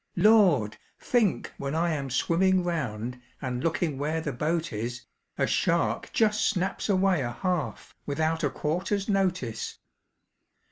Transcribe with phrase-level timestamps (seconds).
[0.17, 0.77] "Lord!
[0.99, 5.03] think when I am swimming round, And looking where the boat is,
[5.37, 9.77] A shark just snaps away a half, Without a 'quarter's notice.'